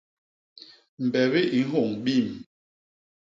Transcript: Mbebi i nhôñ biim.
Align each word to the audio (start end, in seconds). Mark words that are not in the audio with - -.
Mbebi 1.05 1.41
i 1.59 1.59
nhôñ 1.69 1.89
biim. 2.03 2.27